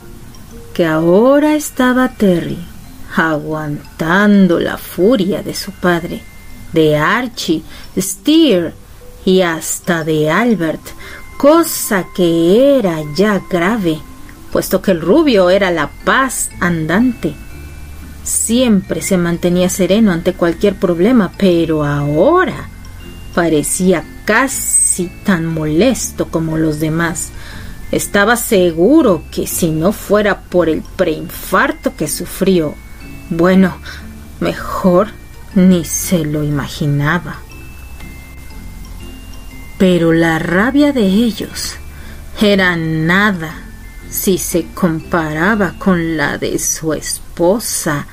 [0.73, 2.72] que ahora estaba Terry
[3.15, 6.21] aguantando la furia de su padre,
[6.71, 7.61] de Archie,
[7.97, 8.73] Steer
[9.25, 10.81] y hasta de Albert,
[11.37, 13.99] cosa que era ya grave,
[14.51, 17.33] puesto que el rubio era la paz andante.
[18.23, 22.69] Siempre se mantenía sereno ante cualquier problema, pero ahora
[23.35, 27.31] parecía casi tan molesto como los demás.
[27.91, 32.75] Estaba seguro que si no fuera por el preinfarto que sufrió,
[33.29, 33.77] bueno,
[34.39, 35.09] mejor
[35.55, 37.37] ni se lo imaginaba.
[39.77, 41.75] Pero la rabia de ellos
[42.41, 43.55] era nada
[44.09, 48.07] si se comparaba con la de su esposa,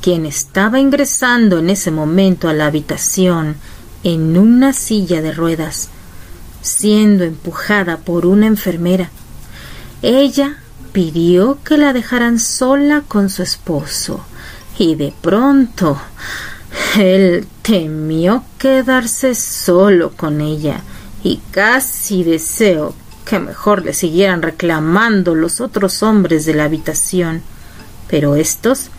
[0.00, 3.56] quien estaba ingresando en ese momento a la habitación
[4.04, 5.88] en una silla de ruedas,
[6.62, 9.10] siendo empujada por una enfermera.
[10.02, 10.56] Ella
[10.92, 14.24] pidió que la dejaran sola con su esposo
[14.78, 16.00] y de pronto
[16.96, 20.82] él temió quedarse solo con ella
[21.22, 27.42] y casi deseo que mejor le siguieran reclamando los otros hombres de la habitación,
[28.08, 28.90] pero estos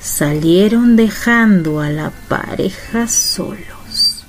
[0.00, 4.24] salieron dejando a la pareja solos.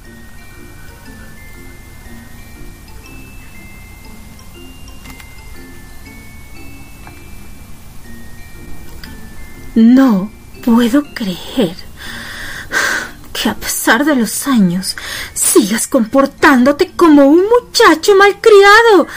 [9.76, 10.37] No
[10.68, 11.78] puedo creer
[13.32, 14.98] que a pesar de los años
[15.34, 19.08] sigas comportándote como un muchacho malcriado.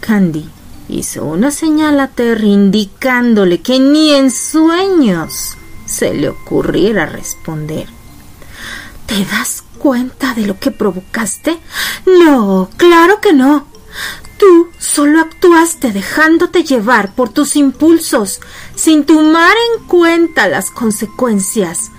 [0.00, 0.46] Candy
[0.90, 7.88] hizo una señal a Terry indicándole que ni en sueños se le ocurriera responder.
[9.06, 11.58] ¿Te das cuenta de lo que provocaste?
[12.04, 13.66] No, claro que no.
[14.38, 18.40] Tú solo actuaste dejándote llevar por tus impulsos,
[18.74, 21.90] sin tomar en cuenta las consecuencias.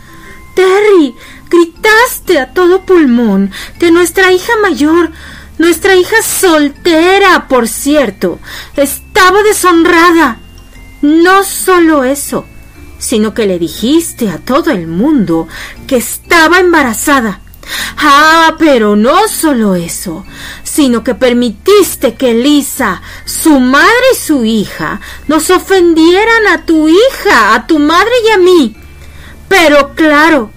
[0.55, 1.15] Terry,
[1.49, 5.11] gritaste a todo pulmón que nuestra hija mayor,
[5.57, 8.39] nuestra hija soltera, por cierto,
[8.75, 10.39] estaba deshonrada.
[11.01, 12.45] No solo eso,
[12.99, 15.47] sino que le dijiste a todo el mundo
[15.87, 17.41] que estaba embarazada.
[17.97, 20.25] Ah, pero no solo eso,
[20.63, 27.55] sino que permitiste que Lisa, su madre y su hija, nos ofendieran a tu hija,
[27.55, 28.75] a tu madre y a mí.
[29.47, 30.51] Pero claro,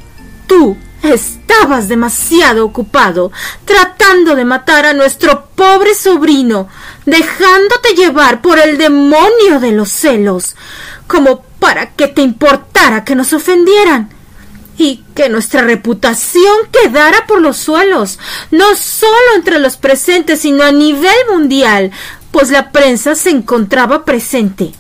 [0.47, 3.33] tú estabas demasiado ocupado
[3.65, 6.69] tratando de matar a nuestro pobre sobrino,
[7.07, 10.57] dejándote llevar por el demonio de los celos,
[11.07, 14.20] como para que te importara que nos ofendieran
[14.81, 18.18] y que nuestra reputación quedara por los suelos,
[18.51, 21.91] no solo entre los presentes, sino a nivel mundial,
[22.31, 24.72] pues la prensa se encontraba presente.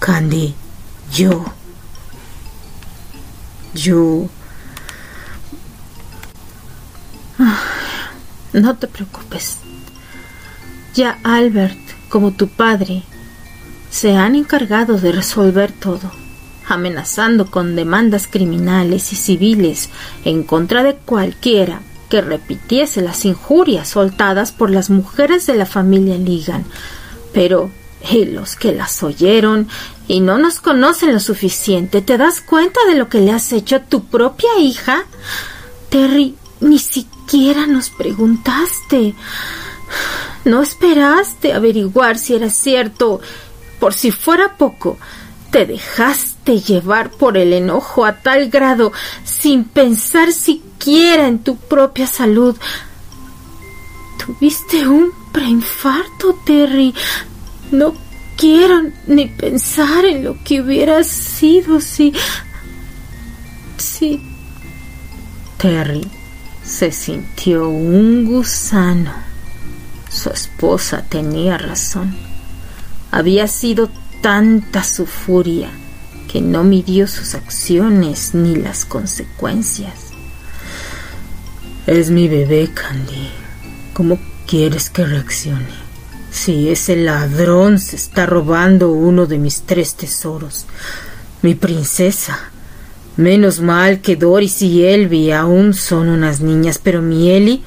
[0.00, 0.54] Candy,
[1.10, 1.46] yo.
[3.72, 4.28] Yo.
[8.52, 9.56] No te preocupes.
[10.94, 13.02] Ya Albert, como tu padre,
[13.90, 16.12] se han encargado de resolver todo,
[16.68, 19.90] amenazando con demandas criminales y civiles
[20.24, 26.16] en contra de cualquiera que repitiese las injurias soltadas por las mujeres de la familia
[26.16, 26.64] Ligan.
[27.32, 27.70] Pero
[28.10, 29.68] y los que las oyeron
[30.06, 33.76] y no nos conocen lo suficiente, ¿te das cuenta de lo que le has hecho
[33.76, 35.04] a tu propia hija?
[35.88, 39.14] Terry, ni siquiera nos preguntaste.
[40.44, 43.20] No esperaste averiguar si era cierto.
[43.80, 44.98] Por si fuera poco,
[45.50, 48.92] te dejaste llevar por el enojo a tal grado
[49.24, 52.56] sin pensar siquiera en tu propia salud.
[54.24, 56.94] Tuviste un preinfarto, Terry.
[57.72, 57.94] No
[58.36, 62.12] quiero ni pensar en lo que hubiera sido si...
[63.76, 64.20] si...
[65.58, 66.06] Terry
[66.62, 69.12] se sintió un gusano.
[70.10, 72.14] Su esposa tenía razón.
[73.10, 73.88] Había sido
[74.20, 75.70] tanta su furia
[76.30, 79.94] que no midió sus acciones ni las consecuencias.
[81.86, 83.28] Es mi bebé, Candy.
[83.92, 85.84] ¿Cómo quieres que reaccione?
[86.30, 90.66] Si ese ladrón se está robando uno de mis tres tesoros,
[91.42, 92.38] mi princesa.
[93.16, 97.62] Menos mal que Doris y Elvi aún son unas niñas, pero mi Eli,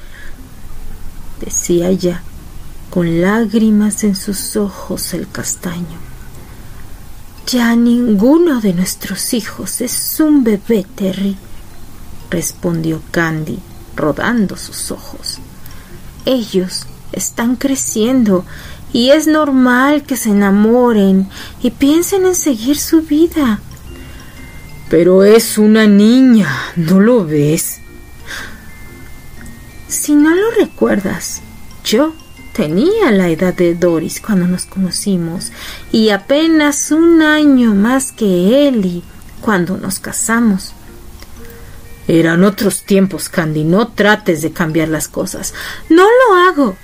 [1.40, 2.22] decía ya,
[2.90, 6.07] con lágrimas en sus ojos el castaño.
[7.50, 11.34] Ya ninguno de nuestros hijos es un bebé, Terry,
[12.28, 13.58] respondió Candy,
[13.96, 15.38] rodando sus ojos.
[16.26, 18.44] Ellos están creciendo
[18.92, 21.30] y es normal que se enamoren
[21.62, 23.60] y piensen en seguir su vida.
[24.90, 27.78] Pero es una niña, ¿no lo ves?
[29.88, 31.40] Si no lo recuerdas,
[31.82, 32.12] yo
[32.58, 35.52] tenía la edad de Doris cuando nos conocimos
[35.92, 39.04] y apenas un año más que Ellie
[39.40, 40.72] cuando nos casamos.
[42.08, 43.62] Eran otros tiempos, Candy.
[43.62, 45.54] No trates de cambiar las cosas.
[45.88, 46.76] No lo hago.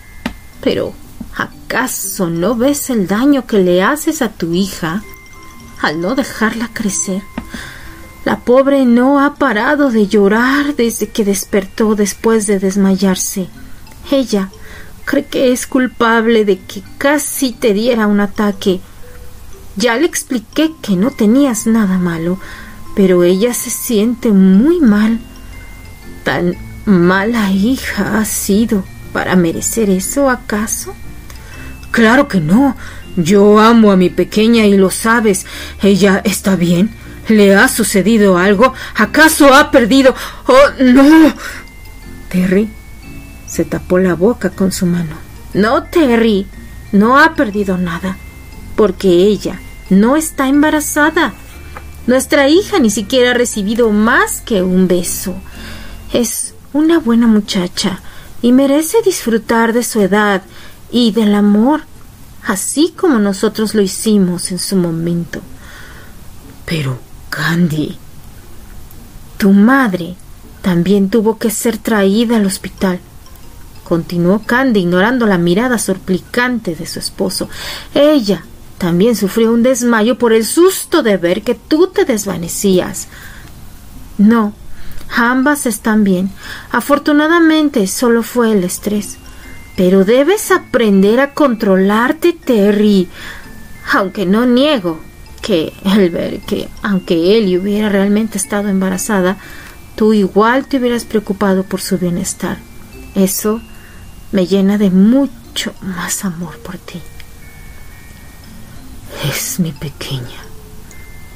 [0.63, 0.95] Pero,
[1.37, 5.03] ¿acaso no ves el daño que le haces a tu hija
[5.83, 7.23] al no dejarla crecer?
[8.25, 13.49] La pobre no ha parado de llorar desde que despertó después de desmayarse.
[14.13, 14.51] Ella
[15.05, 18.81] cree que es culpable de que casi te diera un ataque.
[19.77, 22.39] Ya le expliqué que no tenías nada malo,
[22.95, 25.21] pero ella se siente muy mal.
[26.23, 30.95] Tan mala hija ha sido para merecer eso, acaso?
[31.91, 32.77] Claro que no.
[33.17, 35.47] Yo amo a mi pequeña y lo sabes.
[35.83, 36.91] Ella está bien.
[37.29, 38.75] ¿Le ha sucedido algo?
[38.97, 40.15] ¿Acaso ha perdido?
[40.47, 41.33] ¡Oh, no!
[42.29, 42.69] Terry
[43.55, 45.15] se tapó la boca con su mano.
[45.53, 46.49] No, Terry,
[46.91, 48.17] no ha perdido nada,
[48.75, 51.33] porque ella no está embarazada.
[52.09, 55.37] Nuestra hija ni siquiera ha recibido más que un beso.
[56.13, 58.01] Es una buena muchacha
[58.43, 60.43] y merece disfrutar de su edad
[60.91, 61.83] y del amor,
[62.45, 65.41] así como nosotros lo hicimos en su momento.
[66.67, 66.99] Pero,
[67.31, 67.99] Candy,
[69.39, 70.17] tu madre
[70.61, 72.99] también tuvo que ser traída al hospital.
[73.85, 77.49] Continuó Candy, ignorando la mirada suplicante de su esposo.
[77.95, 78.45] Ella
[78.79, 83.09] también sufrió un desmayo por el susto de ver que tú te desvanecías.
[84.19, 84.55] No,
[85.17, 86.31] Ambas están bien.
[86.71, 89.17] Afortunadamente solo fue el estrés.
[89.77, 93.09] Pero debes aprender a controlarte, Terry.
[93.93, 95.01] Aunque no niego
[95.41, 99.37] que el ver que, aunque él hubiera realmente estado embarazada,
[99.95, 102.59] tú igual te hubieras preocupado por su bienestar.
[103.15, 103.61] Eso
[104.35, 107.01] me llena de mucho más amor por ti.
[109.31, 110.43] Es mi pequeña.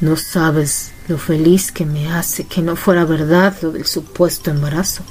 [0.00, 5.04] No sabes lo feliz que me hace que no fuera verdad lo del supuesto embarazo.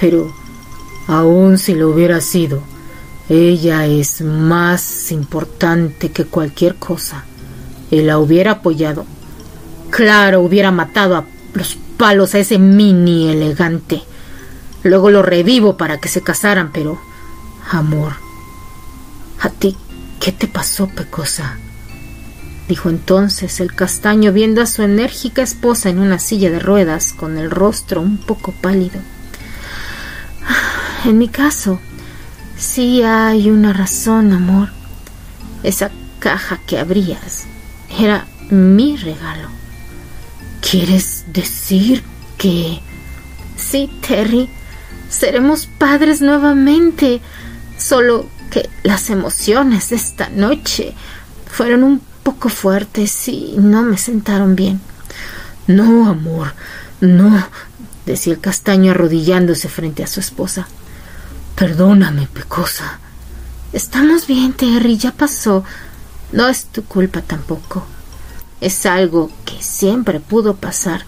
[0.00, 0.34] Pero,
[1.06, 2.64] aun si lo hubiera sido,
[3.28, 7.24] ella es más importante que cualquier cosa.
[7.92, 9.06] Y la hubiera apoyado.
[9.90, 11.24] Claro, hubiera matado a
[11.54, 14.02] los palos a ese mini elegante.
[14.82, 17.09] Luego lo revivo para que se casaran, pero...
[17.72, 18.14] Amor,
[19.40, 19.76] ¿a ti
[20.18, 21.56] qué te pasó, Pecosa?
[22.66, 27.38] dijo entonces el castaño viendo a su enérgica esposa en una silla de ruedas con
[27.38, 29.00] el rostro un poco pálido.
[31.04, 31.80] En mi caso,
[32.56, 34.68] sí hay una razón, amor.
[35.62, 37.46] Esa caja que abrías
[37.98, 39.48] era mi regalo.
[40.60, 42.02] ¿Quieres decir
[42.36, 42.80] que...
[43.56, 44.48] Sí, Terry,
[45.08, 47.20] seremos padres nuevamente,
[47.80, 50.94] solo que las emociones de esta noche
[51.46, 54.80] fueron un poco fuertes y no me sentaron bien.
[55.66, 56.52] No, amor,
[57.00, 57.46] no,
[58.06, 60.66] decía el castaño arrodillándose frente a su esposa.
[61.56, 62.98] Perdóname, Pecosa.
[63.72, 65.64] Estamos bien, Terry, ya pasó.
[66.32, 67.86] No es tu culpa tampoco.
[68.60, 71.04] Es algo que siempre pudo pasar.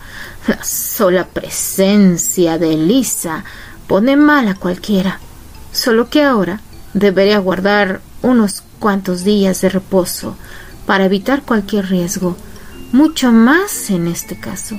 [0.47, 3.45] La sola presencia de Elisa
[3.87, 5.21] pone mal a cualquiera.
[5.73, 6.61] Solo que ahora
[6.95, 10.37] debería guardar unos cuantos días de reposo
[10.87, 12.37] para evitar cualquier riesgo,
[12.93, 14.79] mucho más en este caso.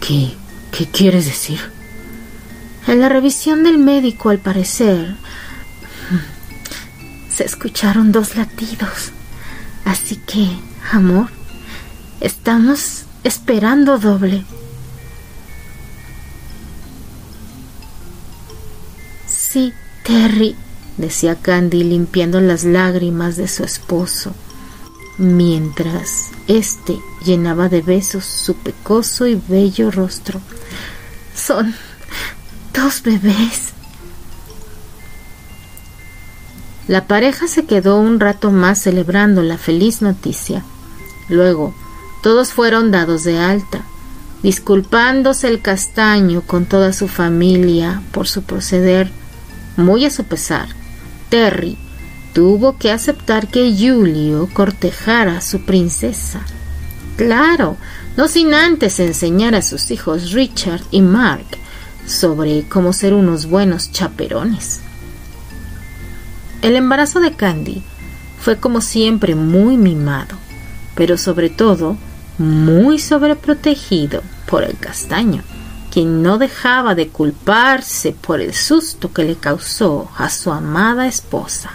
[0.00, 0.32] ¿Qué,
[0.72, 1.60] qué quieres decir?
[2.86, 5.16] En la revisión del médico, al parecer,
[7.34, 9.12] se escucharon dos latidos.
[9.84, 10.48] Así que,
[10.92, 11.28] amor,
[12.20, 14.44] estamos esperando doble.
[19.26, 19.72] Sí,
[20.10, 20.56] Terry,
[20.96, 24.34] decía Candy limpiando las lágrimas de su esposo
[25.18, 30.40] mientras éste llenaba de besos su pecoso y bello rostro.
[31.32, 31.76] Son
[32.74, 33.68] dos bebés.
[36.88, 40.64] La pareja se quedó un rato más celebrando la feliz noticia.
[41.28, 41.72] Luego,
[42.20, 43.82] todos fueron dados de alta,
[44.42, 49.19] disculpándose el castaño con toda su familia por su proceder,
[49.84, 50.68] muy a su pesar.
[51.28, 51.76] Terry
[52.32, 56.40] tuvo que aceptar que Julio cortejara a su princesa.
[57.16, 57.76] Claro,
[58.16, 61.46] no sin antes enseñar a sus hijos Richard y Mark
[62.06, 64.80] sobre cómo ser unos buenos chaperones.
[66.62, 67.82] El embarazo de Candy
[68.40, 70.36] fue como siempre muy mimado,
[70.94, 71.96] pero sobre todo
[72.38, 75.42] muy sobreprotegido por el castaño,
[75.90, 81.70] quien no dejaba de culparse por el susto que le causó a su amada esposa.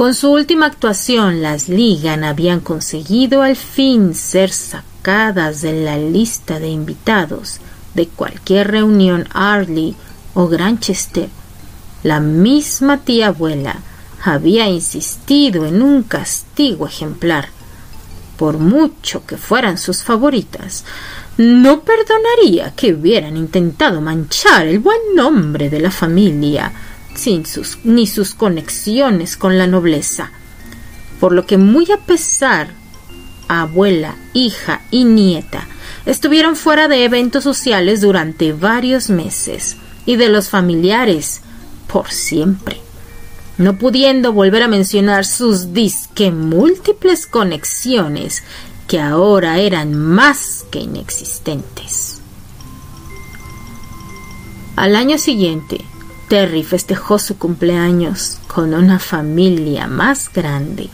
[0.00, 6.58] Con su última actuación, las Ligan habían conseguido al fin ser sacadas de la lista
[6.58, 7.60] de invitados
[7.94, 9.94] de cualquier reunión Arley
[10.34, 11.28] o Granchester.
[12.02, 13.80] La misma tía abuela
[14.24, 17.48] había insistido en un castigo ejemplar.
[18.38, 20.84] Por mucho que fueran sus favoritas,
[21.36, 26.72] no perdonaría que hubieran intentado manchar el buen nombre de la familia
[27.14, 30.30] sin sus, ni sus conexiones con la nobleza,
[31.18, 32.68] por lo que muy a pesar,
[33.48, 35.66] abuela, hija y nieta
[36.06, 39.76] estuvieron fuera de eventos sociales durante varios meses
[40.06, 41.40] y de los familiares
[41.92, 42.80] por siempre,
[43.58, 48.42] no pudiendo volver a mencionar sus disque múltiples conexiones
[48.90, 52.20] que ahora eran más que inexistentes.
[54.74, 55.84] Al año siguiente,
[56.26, 60.88] Terry festejó su cumpleaños con una familia más grande,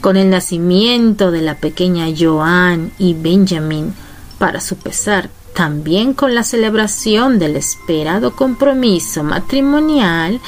[0.00, 3.92] con el nacimiento de la pequeña Joan y Benjamin,
[4.38, 10.40] para su pesar, también con la celebración del esperado compromiso matrimonial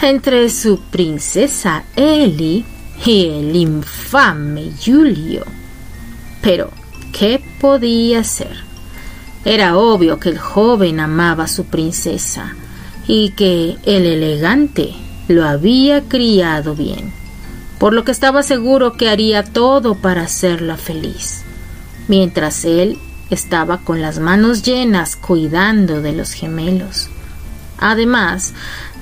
[0.00, 2.64] entre su princesa Ellie
[3.04, 5.63] y el infame Julio.
[6.44, 6.70] Pero,
[7.18, 8.54] ¿qué podía ser?
[9.46, 12.54] Era obvio que el joven amaba a su princesa,
[13.06, 14.94] y que el elegante
[15.28, 17.12] lo había criado bien,
[17.78, 21.42] por lo que estaba seguro que haría todo para hacerla feliz,
[22.08, 22.98] mientras él
[23.30, 27.08] estaba con las manos llenas cuidando de los gemelos,
[27.78, 28.52] además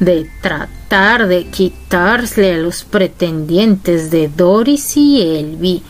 [0.01, 5.83] de tratar de quitarle a los pretendientes de Doris y Elvi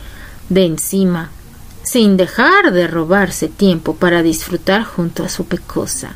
[0.49, 1.31] de encima,
[1.83, 6.15] sin dejar de robarse tiempo para disfrutar junto a su pecosa.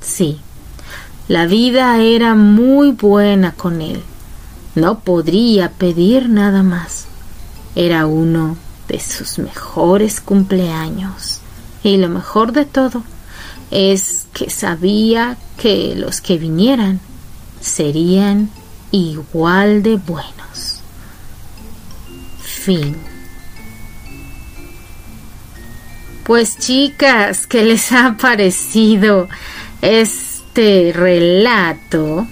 [0.00, 0.40] Sí,
[1.28, 4.02] la vida era muy buena con él.
[4.76, 7.06] No podría pedir nada más.
[7.74, 11.40] Era uno de sus mejores cumpleaños.
[11.82, 13.02] Y lo mejor de todo
[13.70, 17.00] es que sabía que los que vinieran
[17.60, 18.50] serían
[18.92, 20.80] igual de buenos.
[22.38, 23.15] Fin.
[26.26, 29.28] Pues chicas, ¿qué les ha parecido?
[29.80, 32.26] Es este relato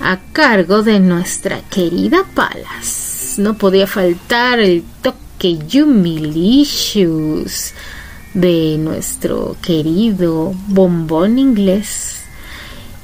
[0.00, 3.34] a cargo de nuestra querida Palas.
[3.38, 6.94] no podía faltar el toque Yumilicious
[8.34, 12.24] de nuestro querido bombón inglés.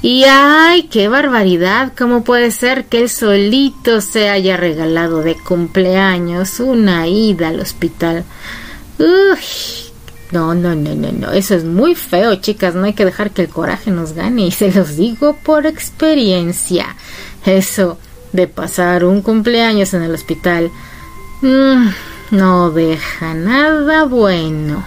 [0.02, 6.58] Y ay, qué barbaridad, ¿cómo puede ser que él solito se haya regalado de cumpleaños
[6.58, 8.24] una ida al hospital?
[8.98, 9.38] Uy,
[10.32, 13.42] no, no, no, no, no, eso es muy feo, chicas, no hay que dejar que
[13.42, 16.96] el coraje nos gane y se los digo por experiencia.
[17.44, 17.98] Eso
[18.32, 20.70] de pasar un cumpleaños en el hospital
[21.42, 21.88] mm,
[22.32, 24.84] no deja nada bueno.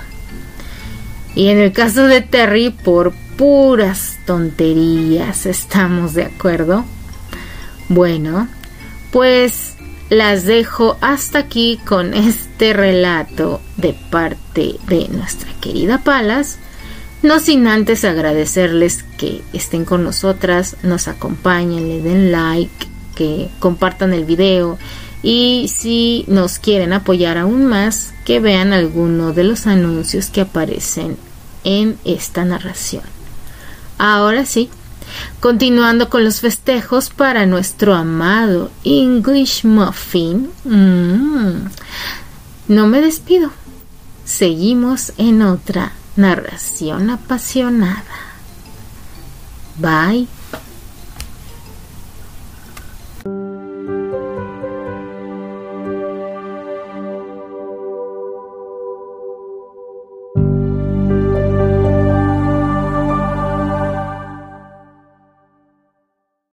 [1.36, 6.84] Y en el caso de Terry, por puras tonterías, ¿estamos de acuerdo?
[7.88, 8.48] Bueno,
[9.12, 9.69] pues
[10.10, 16.58] las dejo hasta aquí con este relato de parte de nuestra querida Palas.
[17.22, 24.14] No sin antes agradecerles que estén con nosotras, nos acompañen, le den like, que compartan
[24.14, 24.78] el video
[25.22, 31.18] y si nos quieren apoyar aún más, que vean alguno de los anuncios que aparecen
[31.66, 33.04] en esta narración.
[33.98, 34.70] Ahora sí,
[35.40, 40.50] continuando con los festejos para nuestro amado English Muffin.
[40.64, 41.70] Mm,
[42.68, 43.52] no me despido.
[44.26, 48.04] Seguimos en otra narración apasionada.
[49.78, 50.28] Bye.